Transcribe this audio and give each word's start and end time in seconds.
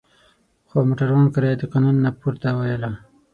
خو 0.67 0.75
موټروان 0.87 1.25
کرایه 1.33 1.55
د 1.59 1.63
قانون 1.71 1.95
نه 2.05 2.11
پورته 2.19 2.47
وویله. 2.53 2.91